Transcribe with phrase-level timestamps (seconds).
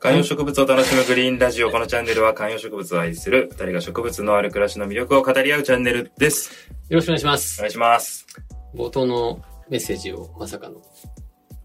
[0.00, 1.70] 観葉植物を楽しむグリーンラジオ。
[1.70, 6.70] このチャンネルは観葉植物を愛する二人が植物のある暮らしの魅力を語り合うチャンネルです。
[6.88, 7.58] よろしくお願いしまおす。
[7.58, 8.26] 願いします。
[8.74, 10.80] 冒頭のメッセージをまさかの。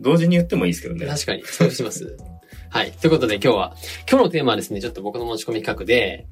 [0.01, 1.05] 同時に言ってもいいですけどね。
[1.05, 2.17] 確かに、そうします。
[2.69, 2.91] はい。
[2.91, 3.75] ということで今日は、
[4.11, 6.27] 今日のテーマはですね、ちょっと僕の持ち込み企画で、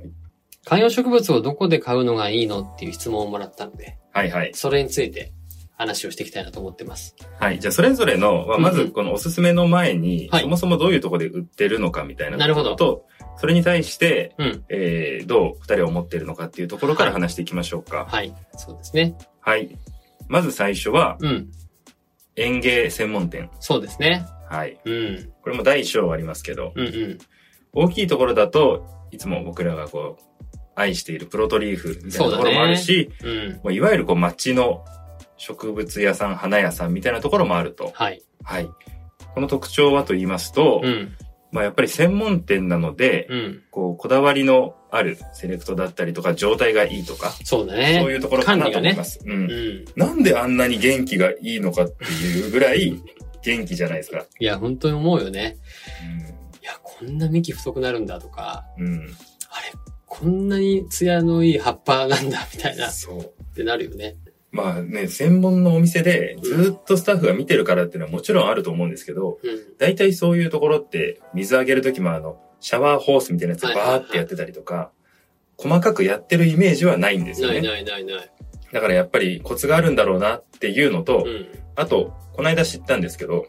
[0.65, 4.51] 観葉植物をどこで買うのがいいのっていう質問をもらったので、はいはい。
[4.53, 5.31] それについて
[5.75, 7.15] 話をしていきたいなと思ってます。
[7.39, 7.59] はい。
[7.59, 13.05] じゃあ、それぞれの、まあまうんうんずこのおすすめの前に、はいそもそもどういうところで売ってるのかみたいななるほどと、
[13.37, 14.63] それに対して、うん。
[14.69, 18.05] えー、どう二人は思っているのかっていうところから話していきましょうか。
[18.09, 18.33] はい。
[18.55, 19.15] そうですね。
[19.41, 19.77] はい。
[20.27, 21.51] まず最初は、うん。
[22.35, 23.49] 園芸専門店。
[23.59, 24.25] そうですね。
[24.49, 24.79] はい。
[24.85, 25.31] うん。
[25.41, 27.17] これも大小ありますけど、うんうん。
[27.73, 30.23] 大きいところだと、いつも僕らがこう、
[30.75, 33.51] 愛しているプロトリーフみたいなところもあるし、うん。
[33.55, 34.83] もういわゆるこう街の
[35.37, 37.91] 植物屋さん、花屋さんみたいなところもあると。
[37.93, 38.21] はい。
[38.43, 38.69] はい。
[39.33, 41.15] この特徴はと言いますと、うん。
[41.51, 43.61] まあやっぱり専門店なので、うん。
[43.71, 47.99] こう、こだわりのあるセレクトだったりとか、状態がいいとか、そうだね。
[48.01, 49.19] そういうところかなと思います。
[49.25, 49.31] う。
[49.31, 49.85] うんん。
[49.95, 53.01] なんであんなに元気がいいのかっていうぐらい
[53.43, 54.25] 元気じゃないですか。
[54.39, 55.57] いや、本当に思うよね。
[56.61, 58.85] いや、こんな幹太くなるんだとか、うん。
[58.85, 58.99] うん。
[59.49, 59.73] あれ、
[60.05, 63.55] こんなに艶のいい葉っぱなんだ、みたいな、っそう。
[63.55, 64.15] てなるよね。
[64.53, 69.77] まあね、専門のお店でずっとスタッフが見てるからっていうのはもちろんあると思うんですけど、うん。
[69.79, 74.91] 大体そういうところって水あげるときもあの、シャワーホースみたいなやつはいはいはいバーってやってたりとか、
[75.57, 77.55] 細かくやってるイメージはないんですよね。
[77.55, 78.31] ないないないない。
[78.71, 81.47] だからやっぱりコツがあるんだろうなっていうのと、うん。
[81.75, 83.47] あと、この間知ったんですけど、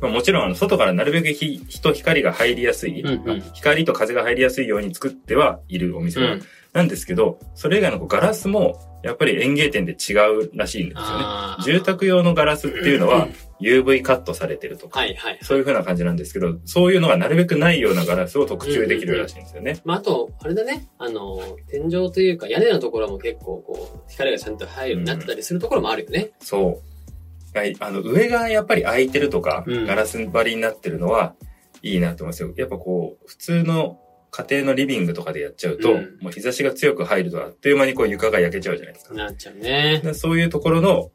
[0.00, 6.42] まあ、もちろんあの外からなるべく日日と光が入りやすい、うんうんまあ光と風が入りやすいように作ってはいるお店はうん。
[6.72, 11.24] なんですけど、それ以外のガラスもやっぱり園芸店で違うらしいんですよね。
[11.64, 13.28] 住宅用のガラスっていうのは
[13.60, 15.38] UV カットされてるとか、はいはい。
[15.42, 19.80] そういう風な感じなんですけど、そういうのがなるべくないようなガラスを特注できるらしいんですよね。
[19.84, 20.88] まあ、あと、あれだね。
[20.98, 21.38] あの、
[21.68, 26.32] 天井というか屋根のところも結構こう、光がちゃんと入るようになってたりするところもあるよね。
[26.40, 27.58] そう。
[27.58, 31.34] はい、あの、上がやっぱり開いてるとか、うんガラス張りになってるのは
[31.82, 32.52] いいなと思いますよ。
[32.56, 33.98] やっぱこう、普通の
[34.36, 39.14] 家庭のリビングとかでやっちゃうと、うんもう日差しが強く入るとあっという間にこう床が焼けちゃうじゃないですか。
[39.14, 40.00] なっちゃうね。
[40.02, 41.12] でそういうところの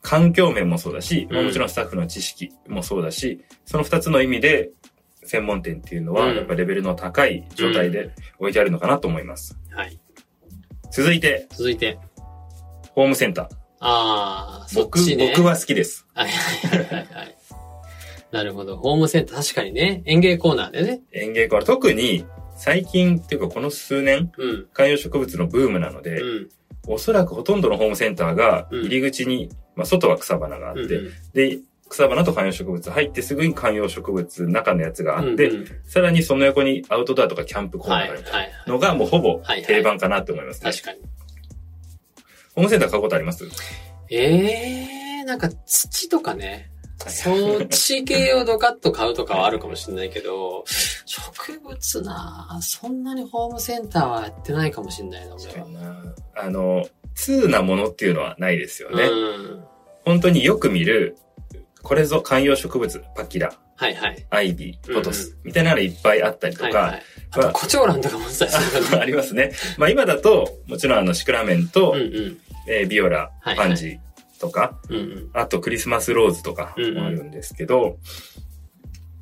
[0.00, 4.70] 環境面もそうだし、まあうんもちろんスタッフの知識もそうだし、その二つの意味で、
[5.24, 9.58] 専門店っていうのは、うんやっぱレベルの高い状態で置いてあるのかなと思います。
[9.70, 10.00] はい。
[10.92, 11.98] 続いて、続いて。
[12.94, 13.44] ホームセンター。
[13.80, 15.32] ああ、そっ僕、ちね。
[15.36, 16.06] 僕は好きです。
[16.14, 17.36] はいはいはいはいはい。
[18.32, 18.76] なるほど。
[18.76, 20.02] ホームセンター、確かにね。
[20.06, 21.00] 園芸コーナーでね。
[21.12, 22.24] 園芸から特に
[22.56, 24.66] 最近っていうかこの数年、うん。
[24.72, 26.48] 観葉植物のブームなので、うん。
[26.88, 31.58] おそらくほとんどのホームセンターがうん入り口に、まあ外は草花があって、うんで、
[31.88, 38.50] 草花と観葉植物入ってすぐに観葉植物中のやつがあって、うんうんさらにその横にアウトドアとかキャンプコーナはいーがあるはい。
[38.66, 40.70] のがもうほぼはいはい定番かなって思いますね。
[40.70, 41.00] 確かに。
[42.54, 43.44] ホームセンター買うことあります？
[44.10, 46.70] ええー、なんか土とかね。
[46.98, 50.64] そっち系をドカッと買うとかはあるかもしれないけど、
[51.04, 55.68] 植物なぁそんなにホームセンターはやってないかもしれないな、俺は。
[55.68, 56.02] な
[56.36, 59.04] あの、通なものっていうのはないですよね。
[59.04, 59.64] うん。
[60.04, 61.16] 本当によく見る、
[61.82, 64.26] これぞ観葉植物、パキラ、はいはい。
[64.30, 67.52] アイビー、ポトス、みたいなのいっぱいあったりとか、はいはい。
[67.52, 68.46] コチョウランとかもさ、
[68.98, 69.52] ありますね。
[69.76, 72.38] まあ今だと、もちろんあのシクラメンと、うんうん。
[72.68, 73.98] えービオラ、はいパンジー
[74.38, 75.30] とか、うんうん。
[75.32, 77.98] あとクリスマスローズとかうんうんもあるんですけど、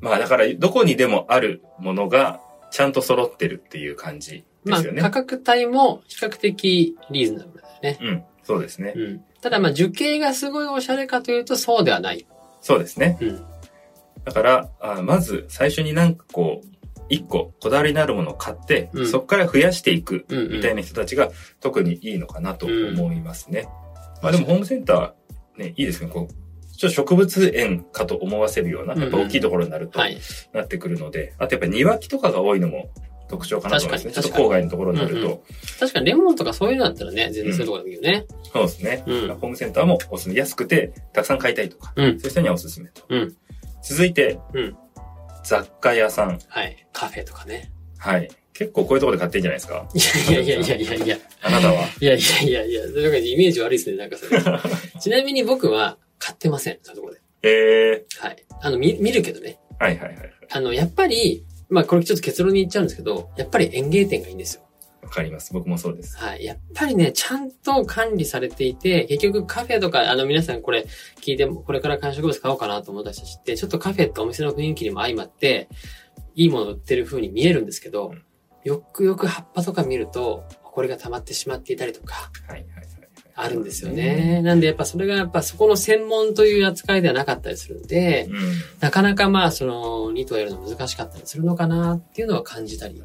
[0.01, 5.01] まあだからどこにでもあるものがちゃんと揃ってるっていう感じでまあ、すよね。
[5.01, 7.99] 価格帯も比較的リーズナブルだよね。
[8.01, 8.93] うん、そうですね。
[8.95, 9.23] うん。
[9.41, 12.25] ただまあ、樹形がすごいおしゃれかというとそうではない。
[12.61, 13.17] そうですね。
[13.21, 13.45] うん。
[14.23, 16.67] だから、あまず最初になんかこう、
[17.07, 20.51] 一個こだわりのあるものを買って、うんそこから増やしていくうん、うん。
[20.53, 23.69] みたいな人たちが特にいいのかなと思いますね。
[24.21, 26.09] まあでもホームセンター、ね、いいですね。
[26.09, 26.33] こう、
[26.77, 30.17] ちょっと植物園かと思わせるような、やっぱ大きいところになるとはい。
[30.53, 32.89] なってくるので、あとやっぱ庭木とかが多いのも
[33.29, 34.13] 特徴かなと思いますね。
[34.13, 35.19] ちょっと郊外のところになると。
[35.19, 35.39] うんうん
[35.79, 38.25] 確かにレモンとかそういうのだったらね、全然そういうところでもいいよね。
[38.53, 39.03] そうですね。
[39.05, 40.35] うんホームセンターもおすすめ。
[40.35, 43.03] 安くて、たくさん買いたいとか、うんそういう人にはおすすめと。
[43.09, 43.35] うん
[43.83, 44.77] 続いて、うん
[45.43, 46.39] 雑貨屋さん。
[46.47, 46.87] はい。
[46.91, 47.71] カフェとかね。
[47.97, 48.29] はい。
[48.57, 49.87] 結構こういうところで買っていいんじゃないですか？
[49.93, 51.17] いやいやいやいやいやいや。
[51.41, 51.83] あなたは？
[51.99, 54.41] いやいやいやいや、それがイメージ悪いですね、なんかそれ。
[55.01, 57.19] ちなみに僕は買ってません、そういうところで。
[57.43, 58.37] えはい。
[58.61, 59.59] あの、見、見るけどね。
[59.79, 60.31] ー、はいはいはい。
[60.49, 64.61] あの、やっぱり、まあこれちょっと結論に言っちゃうんですけど、やっぱり園芸店がいいんですよ。
[65.01, 65.51] わかります。
[65.53, 66.17] 僕もそうです。
[66.17, 66.45] はい。
[66.45, 70.87] やっぱりね、ちゃんと管理されていて、結局カフェとか、あの皆さんこれ
[71.21, 75.67] 聞いても、これから観植物買おうかなと思った人たちって、ちょっとカフェとお店の雰囲気にも相まって、
[76.35, 78.23] いいもの売ってる風に見えるんですけど、うん
[78.65, 82.85] よくよく葉っぱとか見ると、これが溜まってしまっていたりとか、はいはいはい。
[83.37, 84.41] あるんですよね。
[84.41, 88.35] なんでやっぱそれがやっぱそこの専門という扱いではなかったりするんで、うん。
[88.79, 93.03] なかなかまあその2とやるの難しかったりするのかなっていうのは感じたり。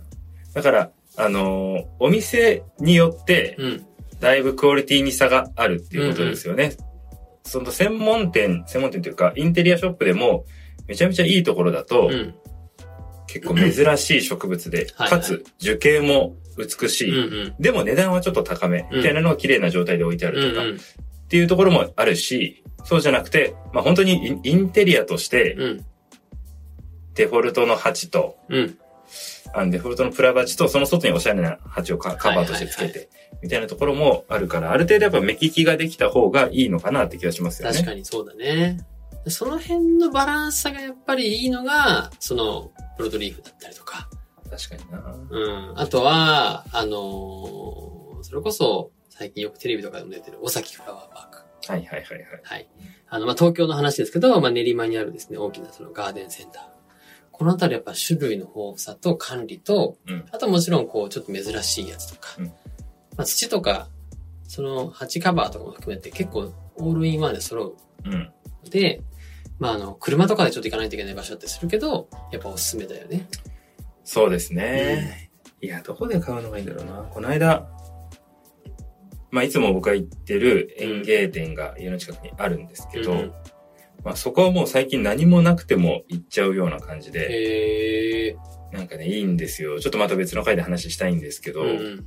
[0.55, 3.87] だから、あのーお店によって、うん。
[4.21, 6.77] だいぶクオリティに差があるっていうことですよね。
[7.45, 10.45] その専門店、専門店というか、インテリアショップでも、
[10.87, 12.35] めちゃめちゃいいところだと、うん。
[13.32, 17.55] 結構珍しい植物で、はいかつ樹形も美しうんい、うん。
[17.61, 20.79] でも値段はちょっと高め、みたいなのが綺麗な状態で置いてあうんるとか、っうん。
[21.29, 25.87] ていうところもあるし、そうじゃなくて、まあ本当にインテリアとして、うん。
[27.15, 28.79] デフォルトの鉢と、うん。
[29.53, 33.09] あのデフォルトのプラバチと、その外におしゃれな鉢をカカバーとしてつけはいて、
[33.43, 37.75] みたいなところもあるから、ある程度やっぱ目利きができた方がいいのかなって気がしますよね。
[37.75, 38.81] 確かにそうだね。
[39.27, 44.08] その辺のバランスがやっぱりいいのが、その、プロトリーフだったりとか。
[44.50, 45.17] 確かにな。
[45.31, 45.79] うん。
[45.79, 51.73] あとは、あのーそれこそ、最近よくテレビとかでも出てる、尾崎フラワーパーク。
[51.73, 52.41] はいはいはいはい。
[52.43, 52.69] はい。
[53.08, 56.64] あの、まあ、東京の話ですけど、まあ、練馬にあるですね、大きなそのガーデンセンター。
[57.32, 62.53] このあたりやっぱ種類の豊富さと管理と、うんあともちろんこう、ちょっと珍しいやつとか、うんま
[63.19, 63.88] あ、土とか、
[64.46, 68.31] その鉢カバーとかも含めて結構オールインワンで揃ううん。
[68.64, 69.03] ので、
[69.61, 73.29] まあ、あの、車とかでちょっと行かないといけない場所だったりするけど、やっぱおすすめだよね。
[74.03, 75.31] そうですね。
[75.61, 77.09] いや、どこで買うのがいいんだろうな。
[77.11, 77.69] この間、
[79.31, 83.33] まあ、いつも僕が行ってる園芸店が家の近くにあるんですけど、うん
[84.05, 88.37] まあ、そこはもう最近何もなくても行っちゃうような感じで、へえ
[88.73, 89.79] なんかね、いいんですよ。
[89.81, 92.06] ちょっとまた別の回で話したいんですけど、うん。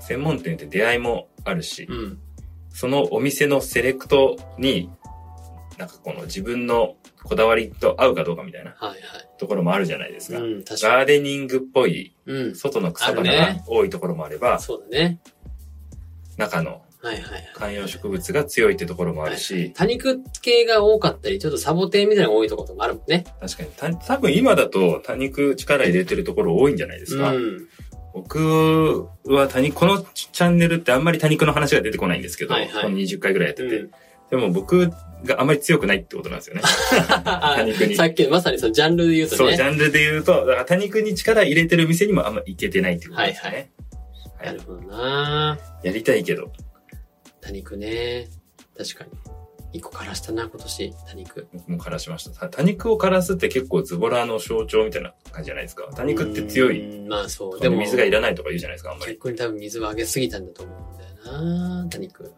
[0.00, 2.18] 専門店って出会いもあるし、うん。
[2.70, 4.90] そのお店のセレクトに、
[5.78, 9.00] なんかこの自分のこだわりと合うかどうかみたいなはいはい。
[9.38, 10.38] ところもあるじゃないですか。
[10.38, 12.14] うん、確かガーデニングっぽい。
[12.54, 15.20] 外の草花が多いところもあれば、そうだね。
[16.36, 17.52] 中のはいはいはい。
[17.54, 23.24] 観葉植物が強いってところもあるし、多肉系が多かったり、ちょっとサボテンみたいなのが多いところもあるもんね。
[23.40, 27.32] 確かに、た多分今だと多肉力入れてるところ多いんじゃないですか。
[27.32, 27.68] うん。
[28.14, 33.90] 僕は多肉、このチャンネルってあんまり多肉の話が出てこないんですけど、はいはいこの20回ぐらいやってて、うん
[34.30, 34.90] でも僕
[35.24, 36.62] があんまり強くないってことなんですよね。
[37.24, 39.64] 多肉にさっきのまさにそのジャンルで言うとそう、ジね。
[39.64, 43.56] ャンルで言うと、だから多肉に力入れてる店にもあんま行けてないってことですよね。
[43.56, 43.68] はい
[44.44, 46.52] なるほどなやりたいけど、
[47.40, 48.28] 多肉ね。
[48.76, 49.10] 確かに。
[49.72, 51.46] 一個枯らしたな、今年、多肉。
[51.52, 52.30] 僕も枯らしました。
[52.32, 55.88] た多肉を枯らすって結構ズボラの象徴みたいな感じじゃないですか。
[55.96, 56.98] 多肉って強い。
[56.98, 57.08] うん。
[57.08, 57.60] まあそう。
[57.60, 59.14] でも水がいららないとか言うじゃないですか、あんまり。
[59.14, 61.42] 逆に多分水をあげすぎたんだと思うんだよ
[61.82, 62.30] な多肉。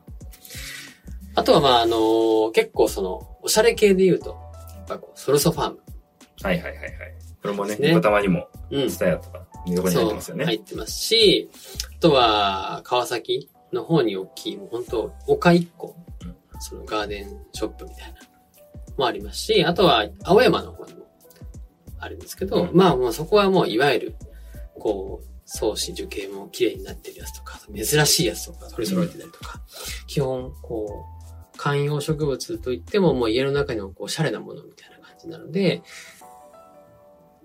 [1.39, 4.31] あとはまああの結構その、おしゃれ系で言うと、
[4.75, 5.79] やっぱこう、ソルソファーム。
[6.43, 6.93] はいはいはいはい。
[7.41, 8.91] これもね、ねニコタマにも、うん。
[8.91, 10.45] スタヤとか、横に入ってますよね。
[10.45, 11.49] 入ってますし、
[11.97, 15.95] あとは、川崎の方に大きい、もう本当丘一個
[16.25, 18.19] うん、そのガーデンショップみたいな、
[18.97, 21.07] もありますし、あとは、青山の方にも
[22.01, 24.17] あるんですけど、うんまあもうそこはもういわゆる、
[24.79, 29.61] こう、草子樹形も綺麗になってるやつとか、珍しいやつとか取り揃えてたりとか、
[30.07, 31.18] 基本、こう、
[31.59, 35.83] 観葉植物といってももう家の中にもこう、おしゃれなものみたいな感じなので、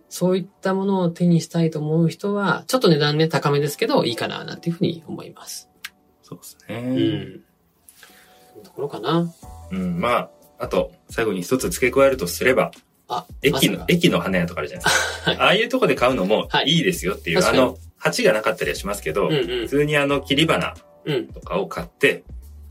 [0.08, 5.70] そういったものを手にしたいと思う人は、ちょっと値段ね、高めですけど、いいかな、なんていうふうに思います。
[6.22, 6.80] そうですうね。
[6.82, 7.42] ん。
[8.54, 9.34] そのところかな。
[9.72, 10.30] うん、まあ、
[10.60, 12.72] あと、最後に一つ付け加えるとすれば、
[13.08, 15.32] あ、駅の、ま駅の花屋とかあるじゃないですか。
[15.32, 19.68] はいああいうとこで買うのもはいいいですよっていう、あ確かにの、鉢がなかったりはしますけど、うんうん普。
[19.70, 21.28] 通にあの、切り花うん。
[21.28, 22.24] とかを買って、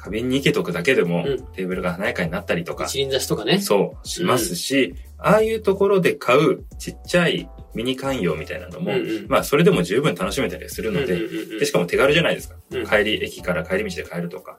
[0.03, 3.61] 花瓶に生けとくだけでも、うんテーブルが華やかになったりとか、一輪挿しとかね。
[3.61, 12.57] そう、しますし、ああいうところで買うちっちゃいミニ観葉みたいなのも、うんうんまあ、それでも十分楽しめたりするので、うんうんうんうんで、しかも手軽じゃないですか。
[12.73, 14.57] うん帰り、駅から帰り道で買えるとか、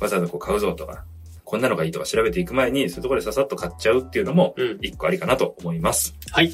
[0.00, 1.04] わざわざこう買うぞとか、
[1.44, 4.78] こんなのがいいとか調べていく前に、そういうところでささっと買っちゃうっていうのも、うん。
[4.80, 6.14] 一個ありかなと思います。
[6.32, 6.52] はい。